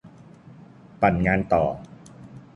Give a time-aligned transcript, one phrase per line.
[1.01, 1.63] ปั่นงานต่อ